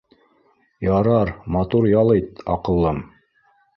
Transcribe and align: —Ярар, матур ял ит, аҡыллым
—Ярар, 0.97 1.31
матур 1.57 1.85
ял 2.01 2.17
ит, 2.21 2.43
аҡыллым 2.55 3.05